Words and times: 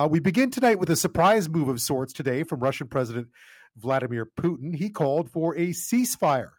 Uh, 0.00 0.06
we 0.06 0.18
begin 0.18 0.50
tonight 0.50 0.78
with 0.78 0.88
a 0.88 0.96
surprise 0.96 1.46
move 1.46 1.68
of 1.68 1.78
sorts 1.78 2.14
today 2.14 2.42
from 2.42 2.60
Russian 2.60 2.86
President 2.86 3.28
Vladimir 3.76 4.24
Putin. 4.24 4.74
He 4.74 4.88
called 4.88 5.30
for 5.30 5.54
a 5.56 5.72
ceasefire 5.72 6.52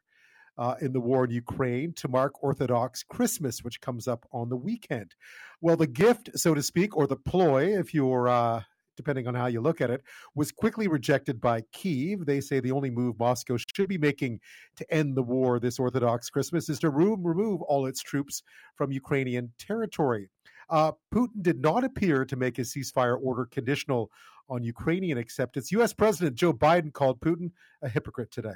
uh, 0.60 0.75
in 0.79 0.94
the 0.94 1.00
war 1.00 1.25
in 1.25 1.31
Ukraine 1.31 1.91
to 1.93 2.07
mark 2.07 2.43
Orthodox 2.43 3.01
Christmas, 3.01 3.63
which 3.63 3.81
comes 3.81 4.07
up 4.07 4.27
on 4.31 4.49
the 4.49 4.55
weekend. 4.55 5.15
Well, 5.59 5.75
the 5.75 5.88
gift, 5.88 6.29
so 6.35 6.54
to 6.54 6.62
speak, 6.62 6.96
or 6.96 7.07
the 7.07 7.15
ploy, 7.15 7.75
if 7.79 7.96
you're 7.96 8.29
uh, 8.29 8.62
depending 8.96 9.28
on 9.28 9.33
how 9.33 9.47
you 9.47 9.60
look 9.60 9.81
at 9.81 9.89
it, 9.89 10.03
was 10.35 10.51
quickly 10.51 10.87
rejected 10.87 11.42
by 11.42 11.63
Kiev. 11.73 12.28
They 12.28 12.42
say 12.42 12.60
the 12.60 12.71
only 12.71 12.92
move 12.92 13.17
Moscow 13.17 13.58
should 13.58 13.89
be 13.89 13.97
making 13.97 14.39
to 14.76 14.94
end 14.94 15.17
the 15.17 15.23
war 15.23 15.60
this 15.60 15.79
Orthodox 15.79 16.30
Christmas 16.30 16.70
is 16.70 16.77
to 16.80 16.91
remove 16.91 17.63
all 17.63 17.88
its 17.88 18.03
troops 18.03 18.44
from 18.76 18.91
Ukrainian 18.91 19.52
territory. 19.58 20.30
Uh, 20.72 20.94
Putin 21.13 21.41
did 21.41 21.62
not 21.62 21.84
appear 21.84 22.23
to 22.23 22.35
make 22.38 22.55
his 22.55 22.73
ceasefire 22.73 23.17
order 23.21 23.45
conditional 23.45 24.09
on 24.49 24.63
Ukrainian 24.63 25.17
acceptance. 25.17 25.71
U.S. 25.73 25.94
President 25.94 26.35
Joe 26.35 26.53
Biden 26.53 26.91
called 26.94 27.20
Putin 27.20 27.52
a 27.81 27.89
hypocrite 27.89 28.31
today. 28.31 28.55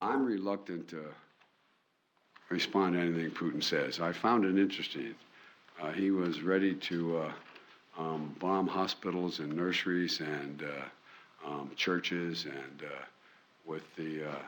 I'm 0.00 0.24
reluctant 0.24 0.86
to 0.88 1.04
respond 2.48 2.94
to 2.94 3.00
anything 3.00 3.30
Putin 3.32 3.62
says. 3.62 4.00
I 4.00 4.12
found 4.12 4.44
it 4.44 4.56
interesting. 4.56 5.14
Uh, 5.82 5.90
he 5.90 6.12
was 6.12 6.42
ready 6.42 6.74
to 6.74 7.18
uh, 7.18 7.32
um, 7.98 8.34
bomb 8.38 8.68
hospitals 8.68 9.40
and 9.40 9.52
nurseries 9.52 10.20
and 10.20 10.62
uh, 10.62 11.48
um, 11.48 11.70
churches 11.76 12.44
and 12.44 12.82
uh, 12.84 13.04
with 13.66 13.82
the 13.96 14.28
uh, 14.28 14.42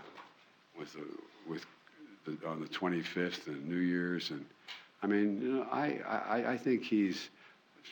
with 0.79 0.93
the, 0.93 1.05
with 1.49 1.67
the, 2.25 2.49
on 2.49 2.61
the 2.61 2.67
25th 2.67 3.49
and 3.49 3.69
New 3.69 3.77
Year's 3.77 4.31
and 4.31 4.45
I 5.03 5.07
mean 5.07 5.41
you 5.41 5.53
know 5.53 5.67
I, 5.71 6.01
I, 6.07 6.53
I 6.53 6.57
think 6.57 6.85
he's 6.85 7.31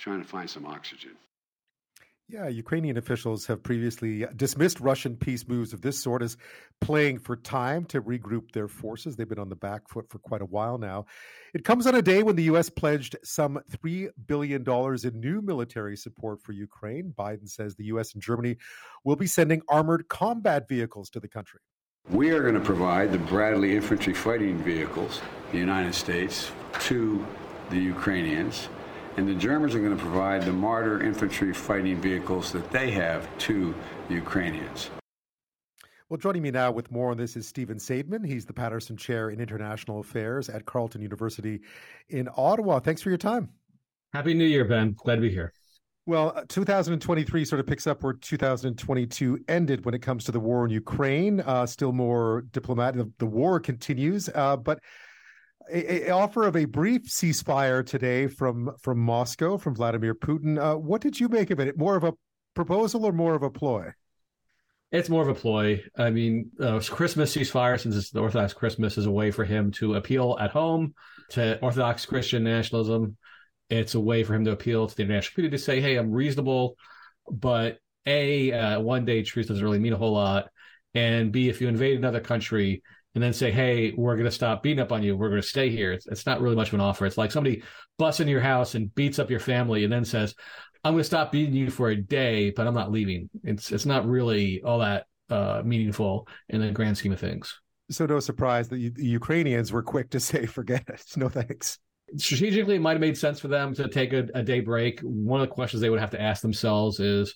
trying 0.01 0.23
to 0.23 0.29
find 0.29 0.49
some 0.49 0.67
oxygen. 0.67 1.13
Yeah, 2.31 2.47
Ukrainian 2.49 2.99
officials 2.99 3.47
have 3.47 3.63
previously 3.63 4.27
dismissed 4.37 4.81
Russian 4.81 5.17
peace 5.17 5.49
moves 5.49 5.73
of 5.73 5.81
this 5.81 5.99
sort 5.99 6.23
as 6.23 6.37
playing 6.79 7.21
for 7.21 7.37
time 7.37 7.87
to 7.87 8.03
regroup 8.03 8.53
their 8.53 8.69
forces. 8.69 9.17
They've 9.17 9.27
been 9.27 9.39
on 9.39 9.49
the 9.49 9.57
back 9.57 9.89
foot 9.89 10.11
for 10.11 10.19
quite 10.19 10.43
a 10.43 10.45
while 10.47 10.77
now. 10.77 11.07
It 11.55 11.65
comes 11.65 11.87
on 11.87 11.95
a 11.95 12.03
day 12.03 12.23
when 12.23 12.37
the 12.37 12.43
U.S. 12.45 12.69
pledged 12.69 13.17
some 13.25 13.59
$3 13.71 14.11
billion 14.27 14.63
in 14.63 15.21
new 15.21 15.41
military 15.41 15.97
support 15.97 16.43
for 16.43 16.53
Ukraine. 16.53 17.15
Biden 17.19 17.49
says 17.49 17.75
the 17.77 17.87
U.S. 17.87 18.13
and 18.13 18.23
Germany 18.23 18.59
will 19.05 19.17
be 19.17 19.27
sending 19.27 19.63
armored 19.67 20.09
combat 20.09 20.69
vehicles 20.69 21.09
to 21.11 21.21
the 21.21 21.29
country. 21.29 21.61
We 22.11 22.31
are 22.31 22.43
going 22.43 22.55
to 22.55 22.61
provide 22.61 23.13
the 23.13 23.19
Bradley 23.19 23.77
infantry 23.77 24.15
fighting 24.15 24.59
vehicles, 24.59 25.21
the 25.53 25.59
United 25.59 25.95
States, 25.95 26.51
to 26.81 27.27
the 27.71 27.79
Ukrainians 27.79 28.69
and 29.19 29.29
the 29.29 29.35
Germans 29.35 29.75
are 29.75 29.81
going 29.81 29.97
to 29.97 30.01
provide 30.01 30.43
the 30.43 30.53
Marder 30.53 31.03
infantry 31.03 31.53
fighting 31.53 32.01
vehicles 32.01 32.53
that 32.53 32.71
they 32.71 32.93
have 32.93 33.27
to 33.39 33.75
the 34.07 34.15
Ukrainians. 34.15 34.91
Well, 36.09 36.19
joining 36.19 36.43
me 36.43 36.53
now 36.53 36.71
with 36.71 36.93
more 36.93 37.11
on 37.11 37.17
this 37.17 37.37
is 37.37 37.45
Stephen 37.45 37.79
Saideman. 37.79 38.25
He's 38.25 38.47
the 38.47 38.53
Paterson 38.53 38.97
Chair 38.97 39.31
in 39.31 39.41
International 39.41 39.99
Affairs 39.99 40.49
at 40.49 40.67
Carleton 40.67 41.03
University 41.03 41.61
in 42.11 42.29
Ottawa. 42.37 42.79
Thanks 42.79 43.03
for 43.03 43.09
your 43.09 43.19
time. 43.19 43.49
Happy 44.13 44.35
New 44.35 44.45
Year, 44.45 44.65
Ben. 44.65 44.95
Glad 45.03 45.17
to 45.17 45.23
be 45.23 45.31
here. 45.31 45.53
Well, 46.09 46.33
uh, 46.35 46.45
2023 46.49 47.45
sort 47.45 47.61
of 47.61 47.67
picks 47.67 47.87
up 47.87 48.03
where 48.03 48.15
2022 48.15 49.41
ended 49.47 49.85
when 49.85 49.93
it 49.93 49.99
comes 49.99 50.25
to 50.25 50.33
the 50.33 50.41
war 50.41 50.65
in 50.65 50.71
Ukraine. 50.71 51.41
Uh, 51.41 51.67
still 51.67 51.93
more 51.93 52.47
diplomatic. 52.51 53.05
The, 53.19 53.27
war 53.27 53.61
continues, 53.61 54.31
uh, 54.35 54.57
but 54.57 54.79
a, 55.71 56.09
a, 56.09 56.11
offer 56.11 56.45
of 56.45 56.57
a 56.57 56.65
brief 56.65 57.03
ceasefire 57.09 57.85
today 57.85 58.27
from 58.27 58.71
from 58.81 58.99
Moscow 58.99 59.59
from 59.59 59.75
Vladimir 59.75 60.15
Putin. 60.15 60.59
Uh, 60.59 60.79
what 60.79 61.03
did 61.03 61.21
you 61.21 61.29
make 61.29 61.51
of 61.51 61.61
it? 61.61 61.77
More 61.77 61.97
of 61.97 62.05
a 62.05 62.15
proposal 62.55 63.05
or 63.05 63.13
more 63.13 63.35
of 63.35 63.43
a 63.43 63.51
ploy? 63.51 63.93
It's 64.91 65.11
more 65.11 65.21
of 65.21 65.29
a 65.29 65.35
ploy. 65.35 65.85
I 65.95 66.09
mean, 66.09 66.53
uh, 66.59 66.81
Christmas 66.89 67.37
ceasefire, 67.37 67.79
since 67.79 67.95
it's 67.95 68.09
the 68.09 68.21
Orthodox 68.21 68.55
Christmas, 68.55 68.97
is 68.97 69.05
a 69.05 69.11
way 69.11 69.31
for 69.31 69.45
him 69.45 69.73
to 69.73 69.97
appeal 69.97 70.39
at 70.41 70.53
home 70.53 70.95
to 71.33 71.61
Orthodox 71.61 72.07
Christian 72.07 72.45
nationalism. 72.45 73.19
It's 73.71 73.95
a 73.95 74.01
way 74.01 74.25
for 74.25 74.35
him 74.35 74.45
to 74.45 74.53
appeal 74.53 74.87
to 74.87 74.95
the 74.95 75.03
international 75.03 75.35
community 75.35 75.57
to 75.59 75.63
say, 75.63 75.81
"Hey, 75.81 75.97
I'm 75.97 76.11
reasonable," 76.11 76.77
but 77.31 77.79
a 78.07 78.53
uh, 78.53 78.81
one 78.81 79.05
day 79.05 79.23
truth 79.23 79.49
doesn't 79.49 79.65
really 79.65 79.79
mean 79.79 79.93
a 79.93 79.97
whole 79.97 80.13
lot, 80.13 80.49
and 80.95 81.31
b 81.33 81.49
if 81.49 81.61
you 81.61 81.69
invade 81.69 81.99
another 81.99 82.21
country, 82.21 82.83
and 83.15 83.23
then 83.23 83.33
say, 83.33 83.51
"Hey, 83.51 83.93
we're 83.97 84.15
going 84.15 84.25
to 84.25 84.31
stop 84.31 84.63
beating 84.63 84.81
up 84.81 84.93
on 84.93 85.03
you. 85.03 85.17
We're 85.17 85.29
going 85.29 85.43
to 85.43 85.47
stay 85.47 85.71
here." 85.71 85.93
It's, 85.93 86.07
it's 86.07 86.27
not 86.27 86.41
really 86.41 86.57
much 86.57 86.69
of 86.69 86.75
an 86.75 86.81
offer. 86.81 87.05
It's 87.07 87.19
like 87.19 87.33
somebody 87.33 87.63
busts 87.99 88.21
into 88.21 88.33
your 88.33 88.41
house 88.41 88.75
and 88.75 88.95
beats 88.95 89.19
up 89.19 89.31
your 89.31 89.41
family, 89.41 89.85
and 89.85 89.93
then 89.93 90.05
says, 90.05 90.35
"I'm 90.85 90.95
going 90.95 91.03
to 91.03 91.05
stop 91.05 91.33
beating 91.33 91.55
you 91.55 91.71
for 91.71 91.91
a 91.91 91.97
day, 91.97 92.51
but 92.51 92.67
I'm 92.67 92.75
not 92.75 92.91
leaving." 92.91 93.29
It's 93.45 93.71
it's 93.73 93.87
not 93.87 94.07
really 94.07 94.63
all 94.63 94.79
that 94.79 95.07
uh, 95.31 95.63
meaningful 95.65 96.29
in 96.49 96.61
the 96.61 96.71
grand 96.71 96.97
scheme 96.97 97.13
of 97.13 97.21
things. 97.21 97.61
So 97.91 98.07
no 98.07 98.21
surprise 98.21 98.69
that 98.69 98.77
the 98.77 99.07
Ukrainians 99.07 99.73
were 99.73 99.83
quick 99.83 100.11
to 100.11 100.21
say, 100.21 100.47
"Forget 100.47 100.85
it, 100.89 101.05
no 101.17 101.29
thanks." 101.29 101.79
Strategically, 102.17 102.77
it 102.77 102.81
might 102.81 102.93
have 102.93 103.01
made 103.01 103.19
sense 103.19 103.39
for 103.39 103.49
them 103.49 103.75
to 103.75 103.89
take 103.89 104.13
a, 104.13 104.27
a 104.35 104.43
day 104.43 104.61
break. 104.61 105.01
One 105.01 105.41
of 105.41 105.49
the 105.49 105.55
questions 105.55 105.81
they 105.81 105.91
would 105.91 106.01
have 106.01 106.11
to 106.11 106.21
ask 106.21 106.43
themselves 106.43 107.01
is 107.01 107.35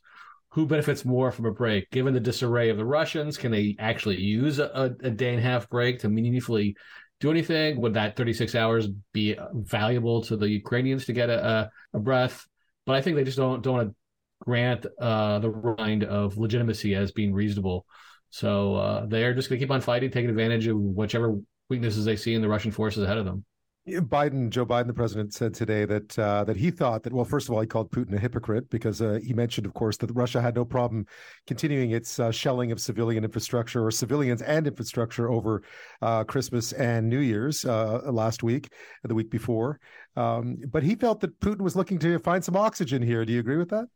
who 0.53 0.67
benefits 0.67 1.05
more 1.05 1.33
from 1.33 1.47
a 1.47 1.53
break? 1.53 1.91
Given 1.91 2.15
the 2.15 2.21
disarray 2.21 2.69
of 2.69 2.77
the 2.77 2.85
Russians, 2.85 3.39
can 3.39 3.51
they 3.51 3.75
actually 3.79 4.21
use 4.21 4.59
a, 4.59 4.95
a 5.03 5.11
day 5.11 5.31
and 5.31 5.39
a 5.39 5.43
half 5.43 5.69
break 5.69 6.01
to 6.01 6.09
meaningfully 6.09 6.77
do 7.21 7.31
anything? 7.31 7.81
Would 7.81 7.95
that 7.95 8.17
36 8.17 8.55
hours 8.55 8.89
be 9.13 9.37
valuable 9.55 10.23
to 10.23 10.37
the 10.37 10.49
Ukrainians 10.49 11.07
to 11.07 11.15
get 11.15 11.31
a, 11.31 11.71
a, 11.95 11.99
breath? 11.99 12.47
But 12.85 12.97
I 12.97 13.01
think 13.01 13.17
they 13.17 13.25
just 13.25 13.39
don't 13.39 13.63
don't 13.63 13.77
want 13.77 13.89
to 13.89 13.95
grant 14.41 14.87
uh, 15.01 15.39
the 15.39 15.75
kind 15.79 16.05
of 16.05 16.37
legitimacy 16.37 16.95
as 16.95 17.13
being 17.13 17.33
reasonable. 17.33 17.87
So 18.29 18.75
uh, 18.77 19.07
they're 19.07 19.35
just 19.35 19.49
going 19.49 19.59
to 19.59 19.65
keep 19.65 19.71
on 19.71 19.81
fighting, 19.81 20.11
taking 20.11 20.31
advantage 20.31 20.67
of 20.67 20.77
whichever 20.77 21.39
weaknesses 21.71 22.05
they 22.05 22.17
see 22.17 22.35
in 22.35 22.43
the 22.43 22.49
Russian 22.49 22.73
forces 22.73 23.05
ahead 23.05 23.19
of 23.19 23.25
them. 23.25 23.45
Biden, 23.89 24.51
Joe 24.51 24.65
Biden, 24.65 24.87
the 24.87 24.95
president, 24.95 25.35
said 25.35 25.55
today 25.55 25.85
that 25.85 26.17
uh, 26.17 26.45
that 26.45 26.57
he 26.57 26.71
thought 26.71 27.03
that 27.03 27.13
well, 27.13 27.25
first 27.25 27.49
of 27.49 27.55
all, 27.55 27.61
he 27.61 27.67
called 27.67 27.91
Putin 27.91 28.15
a 28.15 28.19
hypocrite 28.19 28.71
because 28.71 29.03
uh, 29.03 29.19
he 29.25 29.33
mentioned, 29.33 29.67
of 29.67 29.75
course, 29.75 29.97
that 29.97 30.11
Russia 30.13 30.41
had 30.41 30.55
no 30.55 30.65
problem 30.65 31.05
continuing 31.49 31.91
its 31.91 32.21
uh, 32.21 32.31
shelling 32.31 32.71
of 32.71 32.81
civilian 32.81 33.25
infrastructure 33.25 33.85
or 33.85 33.91
civilians 33.91 34.41
and 34.41 34.69
infrastructure 34.69 35.29
over 35.29 35.63
uh, 36.01 36.23
Christmas 36.23 36.73
and 36.73 37.09
New 37.09 37.19
Year's 37.19 37.65
uh, 37.65 38.03
last 38.05 38.45
week, 38.45 38.73
the 39.03 39.17
week 39.17 39.31
before. 39.31 39.81
Um, 40.15 40.59
but 40.71 40.85
he 40.85 40.95
felt 40.95 41.21
that 41.21 41.41
Putin 41.41 41.63
was 41.63 41.75
looking 41.75 41.99
to 42.01 42.21
find 42.21 42.45
some 42.45 42.57
oxygen 42.57 43.03
here. 43.03 43.25
Do 43.25 43.33
you 43.33 43.41
agree 43.41 43.57
with 43.57 43.71
that? 43.71 43.87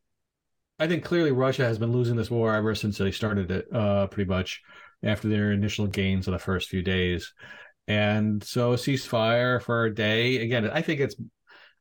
I 0.81 0.89
think 0.89 1.05
clearly 1.05 1.31
Russia 1.31 1.65
has 1.65 1.79
been 1.79 1.93
losing 1.93 2.17
this 2.17 2.31
war 2.31 2.55
ever 2.55 2.75
since 2.75 2.99
they 2.99 3.13
started 3.13 3.51
it, 3.53 3.67
uh, 3.73 4.09
pretty 4.09 4.29
much 4.29 4.61
after 5.05 5.29
their 5.29 5.53
initial 5.53 5.87
gains 5.87 6.27
of 6.27 6.33
the 6.33 6.39
first 6.39 6.69
few 6.69 6.83
days. 6.83 7.33
And 7.89 8.43
so 8.43 8.73
a 8.73 8.77
ceasefire 8.77 9.63
for 9.63 9.85
a 9.85 9.95
day, 9.95 10.39
again, 10.39 10.69
I 10.69 10.83
think 10.83 11.01
it's 11.01 11.15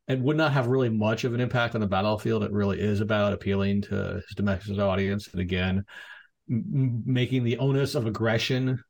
it 0.08 0.20
would 0.20 0.38
not 0.38 0.54
have 0.54 0.68
really 0.68 0.90
much 0.90 1.24
of 1.24 1.34
an 1.34 1.42
impact 1.42 1.74
on 1.74 1.82
the 1.82 1.88
battlefield. 1.88 2.44
It 2.44 2.52
really 2.52 2.80
is 2.80 3.02
about 3.02 3.34
appealing 3.34 3.82
to 3.84 4.16
his 4.16 4.36
domestic 4.36 4.78
audience, 4.78 5.30
and 5.32 5.42
again, 5.42 5.84
m- 6.50 7.04
making 7.06 7.44
the 7.44 7.58
onus 7.58 7.96
of 7.96 8.06
aggression 8.06 8.84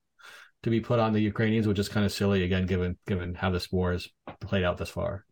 to 0.64 0.70
be 0.70 0.81
put 0.81 1.00
on 1.00 1.14
the 1.14 1.22
Ukrainians, 1.22 1.68
which 1.68 1.80
is 1.80 1.88
kind 1.88 2.06
of 2.06 2.12
silly, 2.12 2.44
again, 2.44 2.66
given 2.66 2.98
given 3.08 3.34
how 3.34 3.50
this 3.50 3.72
war 3.72 3.94
has 3.94 4.08
played 4.42 4.64
out 4.64 4.78
thus 4.78 4.90
far. 4.90 5.25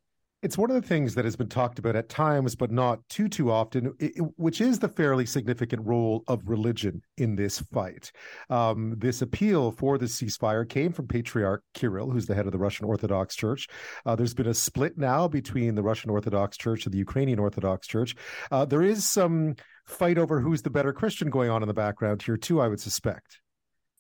It's 0.43 0.57
one 0.57 0.69
of 0.69 0.75
the 0.75 0.85
things 0.85 1.15
that 1.15 1.23
has 1.23 1.37
been 1.37 1.47
talked 1.47 1.79
about 1.79 1.95
at 1.95 2.09
times, 2.09 2.53
but 2.53 2.69
not 2.69 2.99
too 3.07 3.29
too 3.29 3.49
often, 3.49 3.93
which 4.35 4.59
is 4.59 4.77
the 4.77 4.89
fairly 4.89 5.25
significant 5.25 5.87
role 5.87 6.25
of 6.27 6.41
religion 6.49 7.01
in 7.17 7.37
this 7.37 7.59
fight. 7.59 8.11
Um, 8.49 8.95
this 8.97 9.21
appeal 9.21 9.71
for 9.71 9.97
the 9.97 10.05
ceasefire 10.05 10.67
came 10.67 10.91
from 10.91 11.07
Patriarch 11.07 11.63
Kirill, 11.73 12.11
who's 12.11 12.25
the 12.25 12.35
head 12.35 12.45
of 12.45 12.51
the 12.51 12.57
Russian 12.57 12.85
Orthodox 12.85 13.37
Church. 13.37 13.69
Uh, 14.05 14.17
there's 14.17 14.33
been 14.33 14.47
a 14.47 14.53
split 14.53 14.97
now 14.97 15.29
between 15.29 15.75
the 15.75 15.81
Russian 15.81 16.09
Orthodox 16.09 16.57
Church 16.57 16.85
and 16.85 16.93
the 16.93 16.99
Ukrainian 16.99 17.39
Orthodox 17.39 17.87
Church. 17.87 18.13
Uh, 18.51 18.65
there 18.65 18.81
is 18.81 19.05
some 19.05 19.55
fight 19.85 20.17
over 20.17 20.41
who's 20.41 20.61
the 20.61 20.69
better 20.69 20.91
Christian 20.91 21.29
going 21.29 21.49
on 21.49 21.63
in 21.63 21.69
the 21.69 21.73
background 21.73 22.21
here 22.21 22.35
too. 22.35 22.59
I 22.59 22.67
would 22.67 22.81
suspect. 22.81 23.39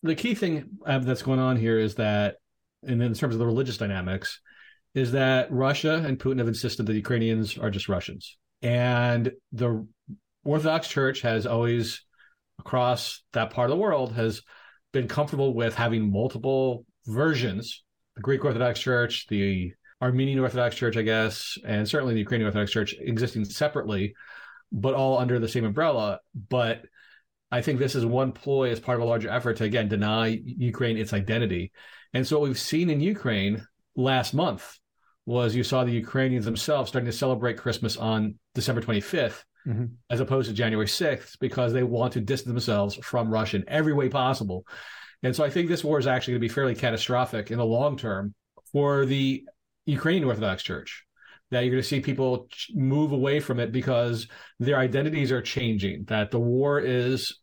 The 0.01 0.13
key 0.15 0.35
thing 0.35 0.65
uh, 0.85 0.99
that's 0.99 1.21
going 1.21 1.39
on 1.39 1.55
here 1.55 1.79
is 1.79 1.95
that, 1.95 2.35
and 2.85 3.01
in 3.01 3.13
terms 3.13 3.33
of 3.33 3.39
the 3.39 3.45
religious 3.45 3.77
dynamics 3.77 4.41
is 4.95 5.13
that 5.13 5.51
Russia 5.51 6.03
and 6.05 6.19
Putin 6.19 6.39
have 6.39 6.47
insisted 6.47 6.85
that 6.85 6.93
Ukrainians 6.93 7.57
are 7.57 7.71
just 7.71 7.89
Russians. 7.89 8.37
And 8.61 9.31
the 9.51 9.87
Orthodox 10.43 10.87
Church 10.87 11.21
has 11.21 11.45
always, 11.45 12.05
across 12.59 13.23
that 13.33 13.49
part 13.49 13.69
of 13.69 13.75
the 13.75 13.81
world, 13.81 14.13
has 14.13 14.41
been 14.91 15.07
comfortable 15.07 15.53
with 15.53 15.75
having 15.75 16.11
multiple 16.11 16.85
versions 17.05 17.83
the 18.15 18.21
Greek 18.21 18.45
Orthodox 18.45 18.79
Church, 18.79 19.25
the 19.27 19.73
Armenian 20.01 20.39
Orthodox 20.39 20.75
Church, 20.75 20.97
I 20.97 21.01
guess, 21.01 21.57
and 21.65 21.87
certainly 21.87 22.13
the 22.13 22.19
Ukrainian 22.19 22.47
Orthodox 22.47 22.71
Church 22.71 22.95
existing 22.99 23.45
separately, 23.45 24.13
but 24.71 24.93
all 24.93 25.17
under 25.17 25.39
the 25.39 25.47
same 25.47 25.65
umbrella. 25.65 26.19
But 26.49 26.85
I 27.51 27.61
think 27.61 27.79
this 27.79 27.95
is 27.95 28.05
one 28.05 28.31
ploy 28.31 28.69
as 28.69 28.79
part 28.79 28.99
of 28.99 29.03
a 29.03 29.07
larger 29.07 29.29
effort 29.29 29.57
to, 29.57 29.63
again, 29.63 29.87
deny 29.87 30.39
Ukraine 30.43 30.97
its 30.97 31.13
identity. 31.13 31.71
And 32.13 32.27
so 32.27 32.39
what 32.39 32.47
we've 32.47 32.59
seen 32.59 32.89
in 32.89 32.99
Ukraine 32.99 33.65
last 33.95 34.33
month 34.33 34.77
was 35.25 35.55
you 35.55 35.63
saw 35.63 35.83
the 35.83 35.91
Ukrainians 35.91 36.45
themselves 36.45 36.89
starting 36.89 37.09
to 37.09 37.17
celebrate 37.17 37.57
Christmas 37.57 37.97
on 37.97 38.35
December 38.55 38.81
25th 38.81 39.43
mm-hmm. 39.67 39.85
as 40.09 40.19
opposed 40.19 40.49
to 40.49 40.53
January 40.53 40.87
6th 40.87 41.39
because 41.39 41.73
they 41.73 41.83
want 41.83 42.13
to 42.13 42.21
distance 42.21 42.53
themselves 42.53 42.95
from 42.95 43.29
Russia 43.29 43.57
in 43.57 43.63
every 43.67 43.93
way 43.93 44.09
possible. 44.09 44.65
And 45.21 45.35
so 45.35 45.43
I 45.43 45.49
think 45.49 45.69
this 45.69 45.83
war 45.83 45.99
is 45.99 46.07
actually 46.07 46.33
going 46.33 46.41
to 46.41 46.49
be 46.49 46.53
fairly 46.53 46.75
catastrophic 46.75 47.51
in 47.51 47.57
the 47.57 47.65
long 47.65 47.97
term 47.97 48.33
for 48.71 49.05
the 49.05 49.45
Ukrainian 49.85 50.25
Orthodox 50.25 50.63
Church. 50.63 51.05
That 51.51 51.61
you're 51.61 51.71
going 51.71 51.83
to 51.83 51.87
see 51.87 51.99
people 51.99 52.47
move 52.73 53.11
away 53.11 53.39
from 53.39 53.59
it 53.59 53.71
because 53.71 54.27
their 54.59 54.77
identities 54.77 55.31
are 55.31 55.41
changing. 55.41 56.05
That 56.05 56.31
the 56.31 56.39
war 56.39 56.79
is 56.79 57.39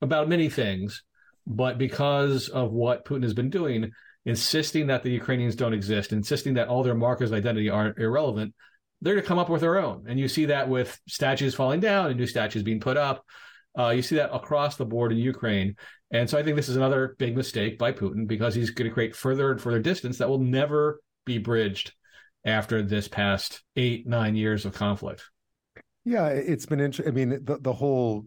about 0.00 0.30
many 0.30 0.48
things, 0.48 1.02
but 1.46 1.76
because 1.76 2.48
of 2.48 2.72
what 2.72 3.04
Putin 3.04 3.22
has 3.22 3.34
been 3.34 3.50
doing, 3.50 3.90
insisting 4.24 4.86
that 4.86 5.02
the 5.02 5.10
Ukrainians 5.10 5.56
don't 5.56 5.74
exist, 5.74 6.12
insisting 6.12 6.54
that 6.54 6.68
all 6.68 6.82
their 6.82 6.94
markers 6.94 7.30
of 7.30 7.36
identity 7.36 7.68
are 7.68 7.94
irrelevant, 7.98 8.54
they're 9.00 9.14
going 9.14 9.22
to 9.22 9.28
come 9.28 9.38
up 9.38 9.50
with 9.50 9.60
their 9.60 9.78
own. 9.78 10.04
And 10.08 10.18
you 10.18 10.28
see 10.28 10.46
that 10.46 10.68
with 10.68 10.98
statues 11.08 11.54
falling 11.54 11.80
down 11.80 12.06
and 12.06 12.18
new 12.18 12.26
statues 12.26 12.62
being 12.62 12.80
put 12.80 12.96
up. 12.96 13.24
Uh, 13.78 13.90
you 13.90 14.02
see 14.02 14.16
that 14.16 14.34
across 14.34 14.76
the 14.76 14.86
board 14.86 15.12
in 15.12 15.18
Ukraine. 15.18 15.76
And 16.10 16.30
so 16.30 16.38
I 16.38 16.42
think 16.42 16.56
this 16.56 16.68
is 16.68 16.76
another 16.76 17.16
big 17.18 17.36
mistake 17.36 17.78
by 17.78 17.92
Putin 17.92 18.26
because 18.26 18.54
he's 18.54 18.70
going 18.70 18.88
to 18.88 18.94
create 18.94 19.16
further 19.16 19.50
and 19.50 19.60
further 19.60 19.80
distance 19.80 20.18
that 20.18 20.28
will 20.28 20.38
never 20.38 21.00
be 21.26 21.38
bridged 21.38 21.92
after 22.44 22.82
this 22.82 23.08
past 23.08 23.62
eight, 23.76 24.06
nine 24.06 24.36
years 24.36 24.64
of 24.64 24.74
conflict. 24.74 25.24
Yeah, 26.04 26.28
it's 26.28 26.66
been 26.66 26.80
interesting. 26.80 27.12
I 27.12 27.14
mean, 27.14 27.44
the, 27.44 27.58
the 27.58 27.72
whole 27.72 28.26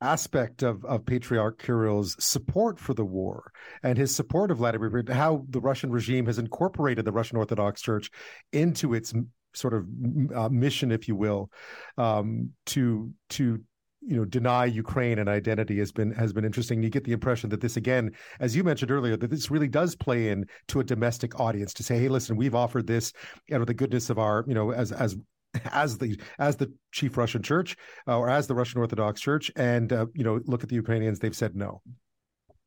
aspect 0.00 0.62
of, 0.62 0.84
of 0.84 1.06
Patriarch 1.06 1.58
Kirill's 1.58 2.16
support 2.22 2.78
for 2.78 2.94
the 2.94 3.04
war 3.04 3.52
and 3.82 3.96
his 3.96 4.14
support 4.14 4.50
of 4.50 4.58
Vladimir, 4.58 5.04
how 5.10 5.44
the 5.48 5.60
Russian 5.60 5.90
regime 5.90 6.26
has 6.26 6.38
incorporated 6.38 7.04
the 7.04 7.12
Russian 7.12 7.38
Orthodox 7.38 7.80
Church 7.80 8.10
into 8.52 8.94
its 8.94 9.14
sort 9.54 9.74
of 9.74 9.86
uh, 10.34 10.48
mission, 10.50 10.92
if 10.92 11.08
you 11.08 11.16
will, 11.16 11.50
um, 11.96 12.50
to 12.66 13.12
to 13.30 13.60
you 14.02 14.16
know 14.16 14.24
deny 14.24 14.66
Ukraine 14.66 15.18
an 15.18 15.28
identity 15.28 15.78
has 15.78 15.92
been 15.92 16.12
has 16.12 16.32
been 16.32 16.44
interesting. 16.44 16.82
You 16.82 16.90
get 16.90 17.04
the 17.04 17.12
impression 17.12 17.50
that 17.50 17.60
this 17.60 17.76
again, 17.76 18.12
as 18.38 18.54
you 18.54 18.62
mentioned 18.62 18.90
earlier, 18.90 19.16
that 19.16 19.30
this 19.30 19.50
really 19.50 19.68
does 19.68 19.96
play 19.96 20.28
in 20.28 20.44
to 20.68 20.80
a 20.80 20.84
domestic 20.84 21.40
audience 21.40 21.72
to 21.74 21.82
say, 21.82 21.98
hey, 21.98 22.08
listen, 22.08 22.36
we've 22.36 22.54
offered 22.54 22.86
this 22.86 23.12
out 23.52 23.62
of 23.62 23.66
the 23.66 23.74
goodness 23.74 24.10
of 24.10 24.18
our 24.18 24.44
you 24.46 24.54
know 24.54 24.72
as 24.72 24.92
as 24.92 25.16
as 25.72 25.98
the 25.98 26.18
as 26.38 26.56
the 26.56 26.72
chief 26.92 27.16
Russian 27.16 27.42
church 27.42 27.76
uh, 28.08 28.18
or 28.18 28.28
as 28.28 28.46
the 28.46 28.54
Russian 28.54 28.80
Orthodox 28.80 29.20
Church, 29.20 29.50
and 29.56 29.92
uh, 29.92 30.06
you 30.14 30.24
know, 30.24 30.40
look 30.46 30.62
at 30.62 30.68
the 30.68 30.74
Ukrainians; 30.74 31.18
they've 31.18 31.36
said 31.36 31.54
no. 31.54 31.82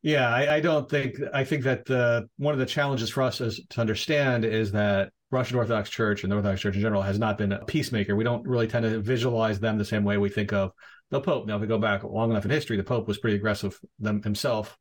Yeah, 0.01 0.29
I, 0.29 0.55
I 0.55 0.59
don't 0.61 0.89
think. 0.89 1.15
I 1.33 1.43
think 1.43 1.63
that 1.63 1.85
the, 1.85 2.27
one 2.37 2.53
of 2.53 2.59
the 2.59 2.65
challenges 2.65 3.09
for 3.09 3.21
us 3.23 3.41
is 3.41 3.61
to 3.71 3.81
understand 3.81 4.45
is 4.45 4.71
that 4.71 5.11
Russian 5.29 5.57
Orthodox 5.57 5.89
Church 5.89 6.23
and 6.23 6.31
the 6.31 6.37
Orthodox 6.37 6.61
Church 6.61 6.75
in 6.75 6.81
general 6.81 7.01
has 7.01 7.19
not 7.19 7.37
been 7.37 7.51
a 7.51 7.65
peacemaker. 7.65 8.15
We 8.15 8.23
don't 8.23 8.47
really 8.47 8.67
tend 8.67 8.83
to 8.83 8.99
visualize 9.01 9.59
them 9.59 9.77
the 9.77 9.85
same 9.85 10.03
way 10.03 10.17
we 10.17 10.29
think 10.29 10.53
of 10.53 10.71
the 11.11 11.19
Pope. 11.19 11.47
Now, 11.47 11.55
if 11.55 11.61
we 11.61 11.67
go 11.67 11.77
back 11.77 12.03
long 12.03 12.31
enough 12.31 12.45
in 12.45 12.51
history, 12.51 12.77
the 12.77 12.83
Pope 12.83 13.07
was 13.07 13.17
pretty 13.17 13.35
aggressive 13.35 13.77
them, 13.99 14.23
himself 14.23 14.77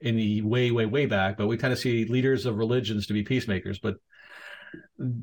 in 0.00 0.16
the 0.16 0.42
way, 0.42 0.70
way, 0.70 0.86
way 0.86 1.06
back. 1.06 1.36
But 1.36 1.48
we 1.48 1.56
tend 1.56 1.72
to 1.72 1.80
see 1.80 2.04
leaders 2.04 2.46
of 2.46 2.56
religions 2.56 3.06
to 3.06 3.14
be 3.14 3.22
peacemakers. 3.22 3.80
But 3.80 3.96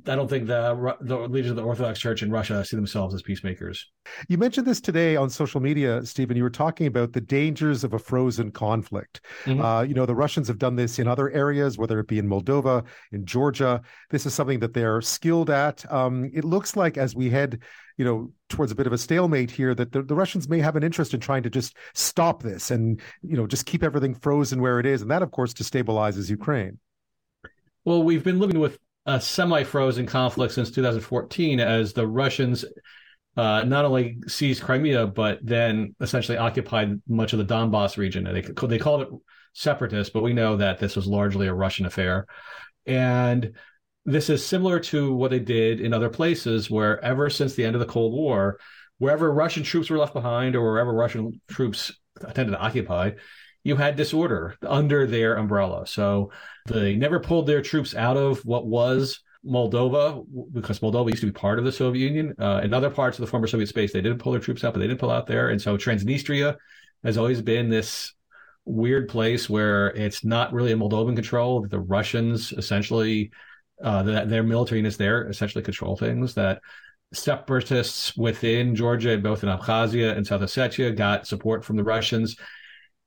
I 0.06 0.16
don't 0.16 0.30
think 0.30 0.48
the 0.48 0.96
the 1.02 1.18
leaders 1.18 1.52
of 1.52 1.56
the 1.56 1.64
Orthodox 1.64 2.00
Church 2.00 2.22
in 2.22 2.32
Russia 2.32 2.64
see 2.66 2.76
themselves 2.76 3.16
as 3.16 3.22
peacemakers. 3.22 3.90
You 4.28 4.38
mentioned 4.38 4.68
this 4.68 4.82
today 4.82 5.16
on 5.16 5.30
social 5.30 5.62
media, 5.62 6.06
Stephen. 6.06 6.36
You 6.36 6.44
were 6.44 6.50
talking 6.50 6.88
about 6.88 7.14
the 7.14 7.22
dangers 7.22 7.84
of 7.84 7.94
a 7.94 8.00
frozen 8.00 8.52
conflict. 8.52 9.22
Mm-hmm. 9.46 9.62
Uh, 9.62 9.82
you 9.84 9.94
know, 9.94 10.06
the 10.06 10.16
Russians 10.16 10.48
have 10.48 10.58
done 10.58 10.76
this 10.76 11.00
in 11.00 11.08
other 11.08 11.30
areas, 11.32 11.78
whether 11.78 12.00
it 12.00 12.08
be 12.08 12.20
in 12.20 12.28
Moldova, 12.28 12.86
in 13.12 13.26
Georgia. 13.26 13.82
This 14.10 14.26
is 14.26 14.34
something 14.34 14.60
that 14.60 14.74
they're 14.74 15.02
skilled 15.02 15.50
at. 15.50 15.90
Um, 15.92 16.30
it 16.34 16.44
looks 16.44 16.76
like 16.76 16.98
as 16.98 17.16
we 17.16 17.30
head, 17.30 17.60
you 17.98 18.06
know, 18.06 18.32
towards 18.50 18.72
a 18.72 18.76
bit 18.76 18.88
of 18.88 18.94
a 18.94 18.98
stalemate 18.98 19.52
here, 19.52 19.74
that 19.76 19.92
the, 19.92 20.04
the 20.04 20.16
Russians 20.16 20.50
may 20.50 20.60
have 20.60 20.76
an 20.76 20.84
interest 20.84 21.14
in 21.14 21.20
trying 21.20 21.44
to 21.44 21.50
just 21.50 21.78
stop 21.94 22.44
this 22.44 22.72
and 22.72 23.00
you 23.22 23.38
know 23.38 23.48
just 23.48 23.66
keep 23.66 23.84
everything 23.84 24.14
frozen 24.14 24.62
where 24.62 24.80
it 24.80 24.86
is, 24.86 25.02
and 25.02 25.10
that, 25.10 25.22
of 25.22 25.32
course, 25.32 25.54
destabilizes 25.54 26.30
Ukraine. 26.30 26.80
Well, 27.86 28.04
we've 28.04 28.24
been 28.24 28.40
living 28.40 28.60
with 28.60 28.78
a 29.10 29.20
semi-frozen 29.20 30.06
conflict 30.06 30.54
since 30.54 30.70
2014 30.70 31.60
as 31.60 31.94
the 31.94 32.06
Russians 32.06 32.64
uh, 33.36 33.64
not 33.64 33.84
only 33.84 34.20
seized 34.28 34.62
Crimea 34.62 35.08
but 35.08 35.40
then 35.42 35.96
essentially 36.00 36.38
occupied 36.38 37.02
much 37.08 37.34
of 37.34 37.40
the 37.40 37.46
Donbass 37.46 37.98
region. 37.98 38.24
They 38.26 38.42
they 38.68 38.78
called 38.78 39.02
it 39.02 39.10
separatist, 39.54 40.14
but 40.14 40.22
we 40.22 40.34
know 40.34 40.58
that 40.58 40.78
this 40.78 40.96
was 40.96 41.08
largely 41.08 41.48
a 41.48 41.54
Russian 41.54 41.88
affair, 41.88 42.28
and 42.86 43.54
this 44.06 44.30
is 44.30 44.46
similar 44.46 44.80
to 44.80 45.12
what 45.14 45.32
they 45.32 45.40
did 45.40 45.82
in 45.82 45.94
other 45.94 46.10
places 46.10 46.70
where 46.70 47.04
ever 47.04 47.32
since 47.32 47.56
the 47.56 47.66
end 47.66 47.76
of 47.76 47.80
the 47.80 47.88
Cold 47.88 48.14
War, 48.14 48.60
wherever 49.00 49.34
Russian 49.34 49.64
troops 49.64 49.90
were 49.90 49.98
left 49.98 50.14
behind 50.14 50.56
or 50.56 50.64
wherever 50.64 50.94
Russian 50.94 51.42
troops 51.50 51.92
tended 52.36 52.54
to 52.54 52.60
occupy, 52.60 53.12
you 53.64 53.76
had 53.76 53.96
disorder 53.96 54.56
under 54.66 55.06
their 55.06 55.36
umbrella. 55.36 55.86
So 55.86 56.32
they 56.66 56.96
never 56.96 57.20
pulled 57.20 57.48
their 57.48 57.62
troops 57.62 57.96
out 57.96 58.18
of 58.18 58.40
what 58.46 58.66
was 58.66 59.22
Moldova 59.46 60.26
because 60.52 60.80
Moldova 60.80 61.10
used 61.10 61.22
to 61.22 61.28
be 61.28 61.32
part 61.32 61.60
of 61.60 61.66
the 61.66 61.72
Soviet 61.72 62.06
Union. 62.06 62.36
Uh, 62.40 62.62
in 62.64 62.74
other 62.74 62.90
parts 62.90 63.18
of 63.18 63.26
the 63.26 63.30
former 63.30 63.48
Soviet 63.48 63.68
space, 63.68 63.94
they 63.94 64.02
didn't 64.02 64.20
pull 64.20 64.32
their 64.32 64.42
troops 64.42 64.64
out, 64.64 64.74
but 64.74 64.80
they 64.80 64.88
didn't 64.88 65.00
pull 65.00 65.12
out 65.12 65.28
there. 65.28 65.50
And 65.50 65.62
so 65.62 65.78
Transnistria 65.78 66.56
has 67.04 67.18
always 67.18 67.42
been 67.42 67.70
this 67.70 68.14
weird 68.66 69.08
place 69.10 69.50
where 69.50 69.88
it's 69.92 70.24
not 70.24 70.54
really 70.54 70.72
in 70.72 70.80
Moldovan 70.80 71.16
control. 71.16 71.66
The 71.68 71.80
Russians 71.80 72.52
essentially, 72.54 73.32
uh, 73.84 74.04
the, 74.04 74.26
their 74.26 74.44
military 74.44 74.80
units 74.80 74.98
there 74.98 75.28
essentially 75.30 75.64
control 75.64 75.96
things. 75.96 76.34
That 76.36 76.62
separatists 77.14 78.16
within 78.16 78.76
Georgia, 78.76 79.18
both 79.18 79.44
in 79.44 79.50
Abkhazia 79.50 80.16
and 80.16 80.26
South 80.26 80.42
Ossetia, 80.42 80.96
got 80.96 81.28
support 81.28 81.66
from 81.66 81.78
the 81.78 81.84
Russians. 81.84 82.36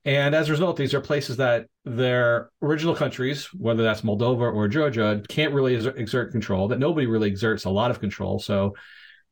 And 0.05 0.35
as 0.35 0.49
a 0.49 0.53
result, 0.53 0.77
these 0.77 0.95
are 0.95 1.01
places 1.01 1.37
that 1.37 1.67
their 1.85 2.51
original 2.61 2.95
countries, 2.95 3.47
whether 3.55 3.85
that's 3.85 4.01
Moldova 4.01 4.53
or 4.53 4.67
Georgia, 4.67 5.23
can't 5.29 5.55
really 5.55 5.75
exert 5.75 6.33
control, 6.33 6.69
that 6.69 6.81
nobody 6.81 7.07
really 7.07 7.31
exerts 7.31 7.65
a 7.65 7.71
lot 7.71 7.93
of 7.93 8.01
control. 8.01 8.41
So 8.41 8.75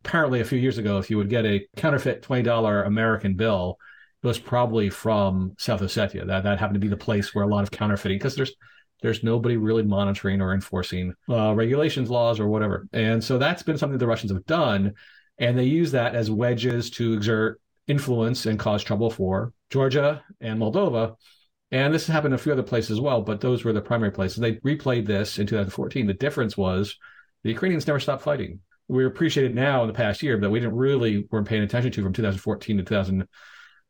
apparently, 0.04 0.40
a 0.40 0.44
few 0.44 0.58
years 0.58 0.78
ago, 0.78 0.98
if 0.98 1.10
you 1.10 1.16
would 1.16 1.28
get 1.28 1.44
a 1.44 1.66
counterfeit 1.76 2.22
$20 2.22 2.86
American 2.86 3.34
bill, 3.34 3.78
it 4.22 4.26
was 4.26 4.38
probably 4.38 4.90
from 4.90 5.54
South 5.58 5.80
Ossetia. 5.80 6.26
That, 6.26 6.44
that 6.44 6.60
happened 6.60 6.74
to 6.74 6.80
be 6.80 6.88
the 6.88 6.96
place 6.96 7.34
where 7.34 7.44
a 7.44 7.48
lot 7.48 7.64
of 7.64 7.70
counterfeiting, 7.70 8.18
because 8.18 8.36
there's 8.36 8.52
there's 9.02 9.22
nobody 9.22 9.56
really 9.56 9.82
monitoring 9.82 10.42
or 10.42 10.52
enforcing 10.52 11.14
uh, 11.28 11.54
regulations, 11.54 12.10
laws, 12.10 12.38
or 12.38 12.48
whatever. 12.48 12.86
And 12.92 13.24
so 13.24 13.38
that's 13.38 13.62
been 13.62 13.78
something 13.78 13.98
the 13.98 14.06
Russians 14.06 14.30
have 14.30 14.44
done. 14.44 14.92
And 15.38 15.58
they 15.58 15.64
use 15.64 15.92
that 15.92 16.14
as 16.14 16.30
wedges 16.30 16.90
to 16.90 17.14
exert 17.14 17.60
influence 17.90 18.46
and 18.46 18.58
cause 18.58 18.84
trouble 18.84 19.10
for 19.10 19.52
Georgia 19.70 20.22
and 20.40 20.60
Moldova. 20.60 21.16
And 21.72 21.92
this 21.92 22.06
happened 22.06 22.34
in 22.34 22.40
a 22.40 22.42
few 22.42 22.52
other 22.52 22.62
places 22.62 22.92
as 22.92 23.00
well, 23.00 23.22
but 23.22 23.40
those 23.40 23.64
were 23.64 23.72
the 23.72 23.80
primary 23.80 24.10
places. 24.10 24.38
They 24.38 24.54
replayed 24.56 25.06
this 25.06 25.38
in 25.38 25.46
2014. 25.46 26.06
The 26.06 26.14
difference 26.14 26.56
was 26.56 26.96
the 27.42 27.50
Ukrainians 27.50 27.86
never 27.86 28.00
stopped 28.00 28.22
fighting. 28.22 28.60
We 28.88 29.06
appreciate 29.06 29.46
it 29.46 29.54
now 29.54 29.82
in 29.82 29.88
the 29.88 29.94
past 29.94 30.22
year, 30.22 30.36
but 30.36 30.50
we 30.50 30.60
didn't 30.60 30.76
really 30.76 31.28
weren't 31.30 31.46
paying 31.46 31.62
attention 31.62 31.92
to 31.92 32.02
from 32.02 32.12
2014 32.12 32.76
to 32.78 32.82
2000 32.82 33.28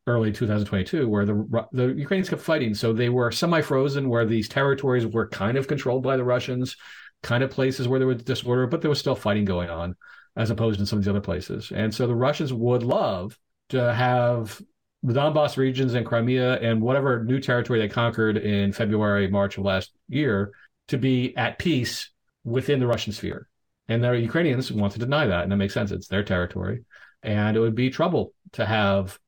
early 0.07 0.33
2022, 0.33 1.09
where 1.09 1.25
the 1.25 1.67
the 1.73 1.89
Ukrainians 1.89 2.29
kept 2.29 2.43
fighting. 2.43 2.75
So 2.75 2.93
they 2.93 3.09
were 3.09 3.31
semi-frozen, 3.31 4.09
where 4.09 4.27
these 4.27 4.49
territories 4.49 5.07
were 5.07 5.29
kind 5.29 5.57
of 5.57 5.69
controlled 5.69 6.03
by 6.03 6.17
the 6.17 6.25
Russians, 6.25 6.77
kind 7.23 7.43
of 7.43 7.51
places 7.51 7.89
where 7.89 7.99
there 7.99 8.09
was 8.09 8.23
disorder, 8.23 8.67
but 8.67 8.81
there 8.81 8.91
was 8.91 8.99
still 8.99 9.15
fighting 9.15 9.45
going 9.45 9.71
on, 9.71 9.95
as 10.37 10.51
opposed 10.51 10.79
to 10.79 10.87
some 10.87 10.99
of 10.99 11.05
these 11.05 11.11
other 11.11 11.21
places. 11.21 11.73
And 11.75 11.95
so 11.95 12.07
the 12.07 12.15
Russians 12.15 12.53
would 12.53 12.83
love 12.83 13.39
to 13.71 13.93
have 13.95 14.61
the 15.03 15.15
Donbass 15.15 15.57
regions 15.57 15.95
and 15.95 16.05
Crimea 16.05 16.61
and 16.61 16.81
whatever 16.81 17.25
new 17.25 17.41
territory 17.41 17.79
they 17.79 17.89
conquered 17.89 18.37
in 18.37 18.73
February, 18.73 19.29
March 19.29 19.57
of 19.57 19.65
last 19.65 19.93
year 20.09 20.53
to 20.89 20.99
be 20.99 21.35
at 21.37 21.59
peace 21.59 22.11
within 22.45 22.81
the 22.81 22.87
Russian 22.87 23.13
sphere. 23.13 23.49
And 23.89 24.05
the 24.05 24.13
Ukrainians 24.13 24.71
want 24.71 24.93
to 24.93 24.99
deny 24.99 25.27
that. 25.27 25.43
And 25.43 25.53
that 25.53 25.57
makes 25.57 25.75
sense. 25.75 25.91
It's 25.91 26.09
their 26.09 26.23
territory. 26.23 26.85
And 27.23 27.57
it 27.57 27.61
would 27.61 27.75
be 27.75 27.91
trouble 27.91 28.33
to 28.53 28.67
have 28.67 29.19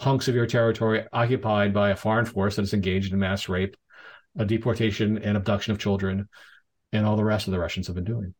hunks 0.00 0.28
of 0.28 0.34
your 0.34 0.46
territory 0.46 1.04
occupied 1.12 1.74
by 1.74 1.90
a 1.90 1.96
foreign 1.96 2.24
force 2.24 2.56
that 2.56 2.62
is 2.62 2.74
engaged 2.74 3.12
in 3.12 3.18
mass 3.18 3.48
rape, 3.48 3.76
deportation 4.46 5.18
and 5.18 5.36
abduction 5.36 5.72
of 5.72 5.78
children, 5.78 6.28
and 6.92 7.06
all 7.06 7.16
the 7.16 7.24
rest 7.24 7.46
of 7.46 7.52
the 7.52 7.58
Russians 7.58 7.86
have 7.86 7.96
been 7.96 8.04
doing. 8.04 8.34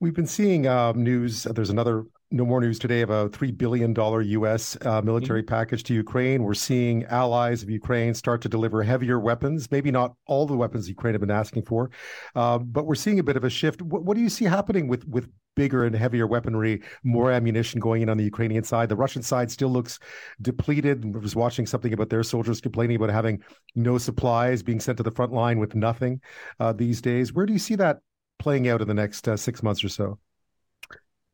We've 0.00 0.14
been 0.14 0.26
seeing 0.26 0.66
um, 0.66 1.02
news. 1.02 1.44
There's 1.44 1.70
another 1.70 2.04
no 2.32 2.46
more 2.46 2.60
news 2.60 2.78
today 2.78 3.02
of 3.02 3.10
a 3.10 3.28
$3 3.28 3.56
billion 3.56 3.94
U.S. 3.94 4.76
Uh, 4.80 5.02
military 5.02 5.42
mm-hmm. 5.42 5.54
package 5.54 5.82
to 5.84 5.94
Ukraine. 5.94 6.42
We're 6.42 6.54
seeing 6.54 7.04
allies 7.04 7.62
of 7.62 7.68
Ukraine 7.68 8.14
start 8.14 8.40
to 8.42 8.48
deliver 8.48 8.82
heavier 8.82 9.20
weapons, 9.20 9.70
maybe 9.70 9.90
not 9.90 10.14
all 10.26 10.46
the 10.46 10.56
weapons 10.56 10.88
Ukraine 10.88 11.14
have 11.14 11.20
been 11.20 11.30
asking 11.30 11.64
for, 11.64 11.90
uh, 12.34 12.58
but 12.58 12.86
we're 12.86 12.94
seeing 12.94 13.18
a 13.18 13.22
bit 13.22 13.36
of 13.36 13.44
a 13.44 13.50
shift. 13.50 13.82
What, 13.82 14.04
what, 14.04 14.16
do 14.16 14.22
you 14.22 14.30
see 14.30 14.46
happening 14.46 14.88
with, 14.88 15.06
with 15.06 15.28
bigger 15.54 15.84
and 15.84 15.94
heavier 15.94 16.26
weaponry, 16.26 16.82
more 17.04 17.30
ammunition 17.30 17.80
going 17.80 18.00
in 18.00 18.08
on 18.08 18.16
the 18.16 18.24
Ukrainian 18.24 18.64
side? 18.64 18.88
The 18.88 18.96
Russian 18.96 19.22
side 19.22 19.50
still 19.50 19.70
looks 19.70 19.98
depleted. 20.40 21.04
I 21.04 21.18
was 21.18 21.36
watching 21.36 21.66
something 21.66 21.92
about 21.92 22.08
their 22.08 22.22
soldiers 22.22 22.62
complaining 22.62 22.96
about 22.96 23.10
having 23.10 23.42
no 23.74 23.98
supplies, 23.98 24.62
being 24.62 24.80
sent 24.80 24.96
to 24.96 25.02
the 25.02 25.10
front 25.10 25.32
line 25.32 25.58
with 25.58 25.74
nothing 25.74 26.22
uh, 26.58 26.72
these 26.72 27.02
days. 27.02 27.32
Where 27.32 27.44
do 27.44 27.52
you 27.52 27.58
see 27.58 27.74
that 27.76 27.98
playing 28.38 28.68
out 28.68 28.80
in 28.80 28.88
the 28.88 28.94
next 28.94 29.28
uh, 29.28 29.36
six 29.36 29.62
months 29.62 29.84
or 29.84 29.90
so? 29.90 30.18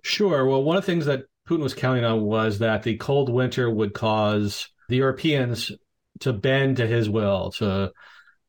Sure. 0.09 0.47
Well, 0.47 0.63
one 0.63 0.79
of 0.79 0.83
the 0.83 0.91
things 0.91 1.05
that 1.05 1.25
Putin 1.47 1.63
was 1.63 1.75
counting 1.75 2.03
on 2.03 2.23
was 2.23 2.61
that 2.61 2.83
the 2.83 2.97
cold 2.97 3.29
winter 3.29 3.71
would 3.71 3.93
cause 3.93 4.69
the 4.89 4.97
Europeans 4.97 5.71
to 6.21 6.33
bend 6.33 6.79
to 6.79 6.87
his 6.87 7.11
will, 7.11 7.51
to 7.53 7.93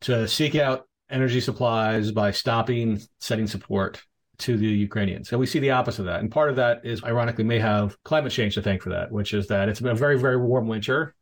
to 0.02 0.26
seek 0.30 0.56
out 0.56 0.88
energy 1.10 1.42
supplies 1.42 2.14
by 2.14 2.32
stopping 2.32 3.02
sending 3.20 3.46
support 3.46 4.02
to 4.38 4.56
the 4.56 4.68
Ukrainians. 4.68 5.32
And 5.32 5.40
we 5.40 5.46
see 5.46 5.60
the 5.60 5.72
opposite 5.72 6.04
of 6.04 6.06
that. 6.06 6.22
And 6.22 6.32
part 6.32 6.50
of 6.50 6.56
that 6.56 6.86
is, 6.86 7.04
ironically, 7.04 7.44
may 7.44 7.60
have 7.60 8.02
climate 8.04 8.32
change 8.32 8.54
to 8.54 8.62
thank 8.62 8.82
for 8.82 8.92
that, 8.92 9.12
which 9.12 9.34
is 9.34 9.48
that 9.48 9.68
it's 9.68 9.82
been 9.82 9.92
a 9.92 9.96
very, 9.96 10.18
very 10.18 10.38
warm 10.38 10.70
winter, 10.70 11.14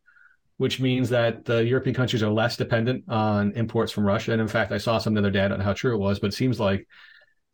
which 0.56 0.78
means 0.78 1.08
that 1.08 1.46
the 1.46 1.64
European 1.64 1.96
countries 1.96 2.22
are 2.22 2.30
less 2.30 2.56
dependent 2.56 3.06
on 3.08 3.50
imports 3.56 3.90
from 3.90 4.06
Russia. 4.06 4.30
And 4.30 4.40
in 4.40 4.46
fact, 4.46 4.70
I 4.70 4.78
saw 4.78 4.98
some 4.98 5.14
the 5.14 5.20
other 5.20 5.32
day, 5.32 5.44
I 5.44 5.48
don't 5.48 5.58
know 5.58 5.64
how 5.64 5.72
true 5.72 5.96
it 5.96 5.98
was, 5.98 6.20
but 6.20 6.28
it 6.28 6.36
seems 6.36 6.60
like 6.60 6.86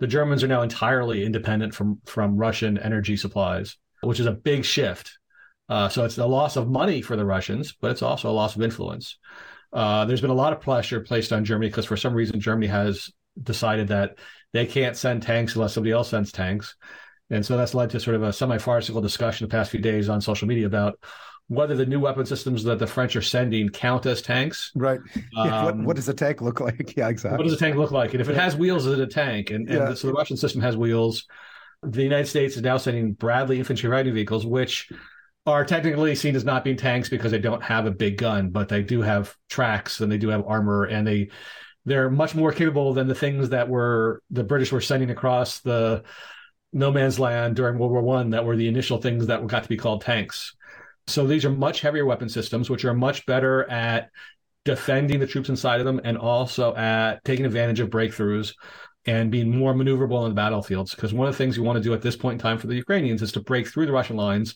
the 0.04 0.08
Germans 0.08 0.44
are 0.44 0.49
now 0.49 0.61
entirely 0.61 1.25
independent 1.25 1.75
from, 1.75 1.99
from 2.04 2.37
Russian 2.37 2.76
energy 2.76 3.16
supplies, 3.16 3.78
which 4.02 4.20
is 4.20 4.26
a 4.26 4.32
big 4.32 4.62
shift. 4.62 5.18
Uh, 5.66 5.88
so 5.88 6.04
it's 6.04 6.18
a 6.18 6.26
loss 6.26 6.56
of 6.56 6.68
money 6.68 7.00
for 7.00 7.16
the 7.16 7.25
Russians, 7.25 7.75
but 7.80 7.90
it's 7.90 8.02
also 8.02 8.28
a 8.28 8.30
loss 8.30 8.54
of 8.54 8.61
influence. 8.61 9.18
Uh, 9.73 10.04
there's 10.04 10.20
been 10.20 10.28
a 10.28 10.34
lot 10.34 10.52
of 10.52 10.61
pressure 10.61 11.00
placed 11.00 11.32
on 11.32 11.42
Germany 11.42 11.70
because 11.70 11.87
for 11.87 11.96
some 11.96 12.12
reason 12.12 12.38
Germany 12.38 12.66
has 12.66 13.11
decided 13.42 13.88
that 13.88 14.18
they 14.52 14.66
can't 14.66 14.94
send 14.94 15.23
tanks 15.23 15.54
unless 15.54 15.73
somebody 15.73 15.92
else 15.92 16.11
sends 16.11 16.30
tanks. 16.30 16.76
And 17.30 17.46
so 17.46 17.56
that's 17.56 17.73
led 17.73 17.88
to 17.90 17.99
sort 17.99 18.16
of 18.16 18.25
a 18.25 18.32
semi 18.34 18.58
farcical 18.58 19.00
discussion 19.00 19.49
the 19.49 19.50
past 19.50 19.70
few 19.70 19.80
days 19.80 20.11
on 20.11 20.20
social 20.20 20.46
media 20.46 20.66
about 20.66 21.00
whether 21.48 21.76
the 21.76 21.86
new 21.86 22.00
weapon 22.00 22.24
systems 22.24 22.64
that 22.64 22.78
the 22.78 22.86
French 22.86 23.16
are 23.16 23.22
sending 23.22 23.68
count 23.68 24.06
as 24.06 24.22
tanks. 24.22 24.72
Right. 24.74 25.00
Um, 25.36 25.64
what, 25.64 25.76
what, 25.78 25.96
does 25.96 26.08
a 26.08 26.14
tank 26.14 26.40
look 26.40 26.60
like? 26.60 26.94
Yeah, 26.96 27.08
exactly. 27.08 27.38
What 27.38 27.44
does 27.44 27.52
a 27.52 27.58
tank 27.58 27.76
look 27.76 27.90
like? 27.90 28.12
And 28.12 28.20
if 28.20 28.28
it 28.28 28.36
has 28.36 28.56
wheels, 28.56 28.86
is 28.86 28.98
it 28.98 29.02
a 29.02 29.06
tank? 29.06 29.50
And, 29.50 29.68
and 29.68 29.78
yeah. 29.78 29.94
so 29.94 30.06
the 30.06 30.12
Russian 30.12 30.36
system 30.36 30.60
has 30.62 30.76
wheels. 30.76 31.26
The 31.82 32.02
United 32.02 32.26
States 32.26 32.56
is 32.56 32.62
now 32.62 32.76
sending 32.76 33.12
Bradley 33.12 33.58
infantry 33.58 33.90
fighting 33.90 34.14
vehicles, 34.14 34.46
which 34.46 34.90
are 35.46 35.64
technically 35.64 36.14
seen 36.14 36.36
as 36.36 36.44
not 36.44 36.64
being 36.64 36.76
tanks 36.76 37.08
because 37.08 37.30
they 37.30 37.38
don't 37.38 37.62
have 37.62 37.86
a 37.86 37.90
big 37.90 38.16
gun, 38.16 38.50
but 38.50 38.68
they 38.68 38.82
do 38.82 39.02
have 39.02 39.36
tracks 39.50 40.00
and 40.00 40.10
they 40.10 40.18
do 40.18 40.28
have 40.28 40.44
armor 40.46 40.84
and 40.84 41.06
they 41.06 41.30
they're 41.84 42.10
much 42.10 42.34
more 42.34 42.50
capable 42.50 42.94
than 42.94 43.08
the 43.08 43.14
things 43.14 43.50
that 43.50 43.68
were 43.68 44.22
the 44.30 44.44
British 44.44 44.72
were 44.72 44.80
sending 44.80 45.10
across 45.10 45.60
the 45.60 46.02
no 46.72 46.90
man's 46.90 47.18
land 47.18 47.56
during 47.56 47.78
World 47.78 47.92
War 47.92 48.02
One 48.02 48.30
that 48.30 48.44
were 48.44 48.56
the 48.56 48.68
initial 48.68 48.98
things 48.98 49.26
that 49.26 49.46
got 49.46 49.64
to 49.64 49.68
be 49.68 49.76
called 49.76 50.00
tanks. 50.00 50.54
So 51.06 51.26
these 51.26 51.44
are 51.44 51.50
much 51.50 51.80
heavier 51.80 52.06
weapon 52.06 52.28
systems, 52.28 52.70
which 52.70 52.84
are 52.84 52.94
much 52.94 53.26
better 53.26 53.70
at 53.70 54.11
defending 54.64 55.20
the 55.20 55.26
troops 55.26 55.50
inside 55.50 55.80
of 55.80 55.87
them 55.87 56.00
and 56.04 56.16
also 56.16 56.75
at 56.75 57.23
taking 57.25 57.44
advantage 57.44 57.80
of 57.80 57.90
breakthroughs 57.90 58.54
and 59.06 59.30
being 59.30 59.54
more 59.54 59.75
maneuverable 59.75 60.18
on 60.18 60.30
the 60.30 60.34
battlefields. 60.34 60.94
Because 60.94 61.12
one 61.12 61.28
of 61.28 61.34
the 61.34 61.38
things 61.38 61.58
we 61.58 61.66
want 61.66 61.76
to 61.76 61.82
do 61.82 61.92
at 61.92 62.00
this 62.00 62.16
point 62.16 62.34
in 62.34 62.38
time 62.38 62.58
for 62.58 62.68
the 62.68 62.75
Ukrainians 62.75 63.20
is 63.20 63.32
to 63.32 63.40
break 63.40 63.68
through 63.68 63.87
the 63.87 63.92
Russian 63.92 64.16
lines 64.16 64.54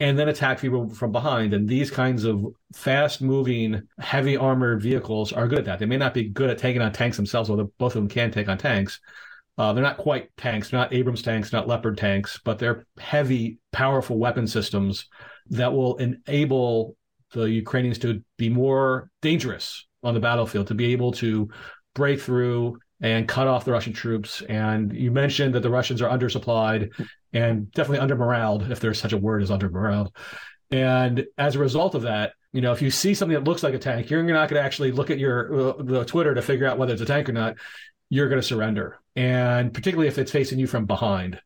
and 0.00 0.18
then 0.18 0.28
attack 0.28 0.60
people 0.60 0.88
from 0.88 1.12
behind. 1.12 1.52
And 1.52 1.68
these 1.68 1.90
kinds 1.90 2.24
of 2.24 2.46
fast 2.72 3.20
moving, 3.20 3.82
heavy 3.98 4.36
armored 4.36 4.82
vehicles 4.82 5.32
are 5.32 5.46
good 5.46 5.60
at 5.60 5.64
that. 5.66 5.78
They 5.78 5.86
may 5.86 5.98
not 5.98 6.14
be 6.14 6.30
good 6.30 6.50
at 6.50 6.58
taking 6.58 6.82
on 6.82 6.92
tanks 6.92 7.16
themselves, 7.16 7.50
although 7.50 7.72
both 7.78 7.94
of 7.94 8.02
them 8.02 8.08
can 8.08 8.30
take 8.30 8.48
on 8.48 8.58
tanks. 8.58 9.00
Uh, 9.56 9.72
they're 9.72 9.84
not 9.84 9.98
quite 9.98 10.34
tanks, 10.36 10.72
not 10.72 10.92
Abrams 10.92 11.22
tanks, 11.22 11.52
not 11.52 11.68
Leopard 11.68 11.96
tanks, 11.96 12.40
but 12.44 12.58
they're 12.58 12.86
heavy, 12.98 13.58
powerful 13.70 14.18
weapon 14.18 14.48
systems 14.48 15.06
that 15.50 15.72
will 15.72 15.96
enable 15.96 16.96
the 17.32 17.44
Ukrainians 17.44 17.98
to 17.98 18.22
be 18.38 18.48
more 18.48 19.10
dangerous 19.22 19.86
on 20.02 20.14
the 20.14 20.20
battlefield, 20.20 20.68
to 20.68 20.74
be 20.74 20.92
able 20.92 21.12
to 21.12 21.48
break 21.94 22.20
through 22.20 22.78
and 23.00 23.28
cut 23.28 23.46
off 23.46 23.64
the 23.64 23.72
Russian 23.72 23.92
troops. 23.92 24.42
And 24.42 24.92
you 24.94 25.10
mentioned 25.10 25.54
that 25.54 25.60
the 25.60 25.70
Russians 25.70 26.00
are 26.00 26.16
undersupplied 26.16 26.90
and 27.32 27.70
definitely 27.72 27.98
under 27.98 28.16
moraled, 28.16 28.70
if 28.70 28.80
there's 28.80 29.00
such 29.00 29.12
a 29.12 29.18
word 29.18 29.42
as 29.42 29.50
under 29.50 29.68
moraled. 29.68 30.14
And 30.70 31.26
as 31.36 31.56
a 31.56 31.58
result 31.58 31.94
of 31.94 32.02
that, 32.02 32.32
you 32.52 32.60
know, 32.60 32.72
if 32.72 32.80
you 32.80 32.90
see 32.90 33.14
something 33.14 33.34
that 33.34 33.44
looks 33.44 33.62
like 33.62 33.74
a 33.74 33.78
tank, 33.78 34.10
you're 34.10 34.22
not 34.22 34.48
going 34.48 34.60
to 34.60 34.64
actually 34.64 34.92
look 34.92 35.10
at 35.10 35.18
your 35.18 35.70
uh, 35.70 35.82
the 35.82 36.04
Twitter 36.04 36.34
to 36.34 36.42
figure 36.42 36.66
out 36.66 36.78
whether 36.78 36.92
it's 36.92 37.02
a 37.02 37.06
tank 37.06 37.28
or 37.28 37.32
not. 37.32 37.56
You're 38.10 38.28
going 38.28 38.40
to 38.40 38.46
surrender, 38.46 39.00
and 39.16 39.74
particularly 39.74 40.08
if 40.08 40.18
it's 40.18 40.30
facing 40.30 40.58
you 40.58 40.66
from 40.68 40.86
behind. 40.86 41.40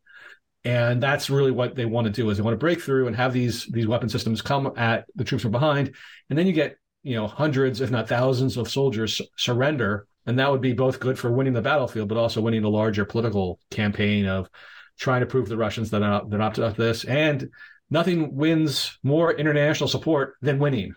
And 0.68 1.02
that's 1.02 1.30
really 1.30 1.50
what 1.50 1.74
they 1.76 1.86
want 1.86 2.08
to 2.08 2.12
do 2.12 2.28
is 2.28 2.36
they 2.36 2.42
want 2.42 2.52
to 2.52 2.58
break 2.58 2.82
through 2.82 3.06
and 3.06 3.16
have 3.16 3.32
these 3.32 3.64
these 3.68 3.86
weapon 3.86 4.10
systems 4.10 4.42
come 4.42 4.70
at 4.76 5.06
the 5.14 5.24
troops 5.24 5.40
from 5.40 5.50
behind, 5.50 5.94
and 6.28 6.38
then 6.38 6.46
you 6.46 6.52
get 6.52 6.76
you 7.02 7.16
know 7.16 7.26
hundreds, 7.26 7.80
if 7.80 7.90
not 7.90 8.06
thousands, 8.06 8.58
of 8.58 8.68
soldiers 8.68 9.22
surrender, 9.34 10.06
and 10.26 10.38
that 10.38 10.50
would 10.50 10.60
be 10.60 10.74
both 10.74 11.00
good 11.00 11.18
for 11.18 11.32
winning 11.32 11.54
the 11.54 11.62
battlefield, 11.62 12.10
but 12.10 12.18
also 12.18 12.42
winning 12.42 12.60
the 12.60 12.68
larger 12.68 13.06
political 13.06 13.58
campaign 13.70 14.26
of 14.26 14.50
trying 14.98 15.20
to 15.20 15.26
prove 15.26 15.48
the 15.48 15.56
Russians 15.56 15.88
that 15.88 16.00
they're 16.00 16.10
not, 16.10 16.28
they're 16.28 16.38
not 16.38 16.56
to 16.56 16.74
this. 16.76 17.04
And 17.04 17.48
nothing 17.88 18.36
wins 18.36 18.98
more 19.02 19.32
international 19.32 19.88
support 19.88 20.34
than 20.42 20.58
winning. 20.58 20.94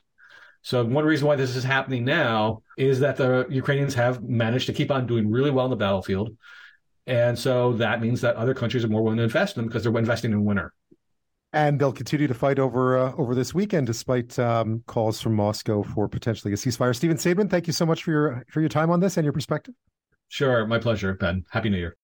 So 0.63 0.83
one 0.83 1.05
reason 1.05 1.27
why 1.27 1.37
this 1.37 1.55
is 1.55 1.63
happening 1.63 2.03
now 2.03 2.63
is 2.77 2.99
that 2.99 3.15
the 3.15 3.47
Ukrainians 3.49 3.93
have 3.93 4.21
managed 4.21 4.65
to 4.65 4.73
keep 4.73 4.91
on 4.91 5.07
doing 5.07 5.31
really 5.31 5.49
well 5.49 5.65
in 5.65 5.71
the 5.71 5.77
battlefield. 5.77 6.35
And 7.08 7.38
so 7.38 7.74
that 7.74 8.01
means 8.01 8.22
that 8.22 8.36
other 8.36 8.53
countries 8.53 8.84
are 8.84 8.88
more 8.88 9.01
willing 9.01 9.17
to 9.17 9.24
invest 9.24 9.55
in 9.55 9.62
them 9.62 9.67
because 9.67 9.84
they're 9.84 9.98
investing 9.98 10.31
in 10.31 10.46
winner. 10.46 10.74
And 11.53 11.79
they'll 11.79 11.91
continue 11.91 12.27
to 12.27 12.34
fight 12.34 12.60
over 12.60 12.98
uh, 12.98 13.13
over 13.17 13.36
this 13.36 13.53
weekend, 13.53 13.88
despite 13.88 14.39
um, 14.39 14.84
calls 14.88 15.20
from 15.20 15.36
Moscow 15.36 15.84
for 15.84 16.08
potentially 16.08 16.53
a 16.53 16.55
ceasefire. 16.55 16.96
Stephen 16.96 17.17
Saideman, 17.17 17.50
thank 17.50 17.67
you 17.67 17.74
so 17.74 17.86
much 17.86 18.03
for 18.03 18.12
your 18.12 18.46
for 18.50 18.62
your 18.62 18.70
time 18.70 18.89
on 18.89 19.01
this 19.01 19.17
and 19.17 19.25
your 19.25 19.34
perspective. 19.34 19.74
Sure, 20.29 20.65
my 20.65 20.79
pleasure, 20.79 21.13
Ben. 21.13 21.43
Happy 21.50 21.70
New 21.70 21.77
Year. 21.77 21.98